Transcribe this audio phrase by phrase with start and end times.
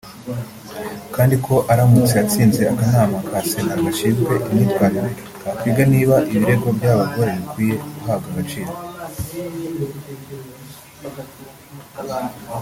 [1.15, 5.09] kandi ko aramutse atsinze akanama ka Sena gashinzwe imyitwarire
[5.41, 8.73] kakwiga niba ibirego by’aba bagore bikwiye guhabwa agaciro